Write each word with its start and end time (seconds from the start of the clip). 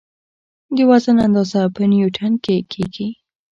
د 0.75 0.77
وزن 0.89 1.17
اندازه 1.27 1.61
په 1.75 1.81
نیوټن 1.91 2.33
کې 2.43 2.57
کېږي. 2.71 3.09